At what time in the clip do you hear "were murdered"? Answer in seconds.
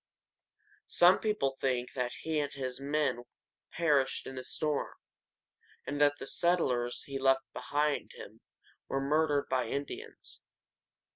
8.87-9.45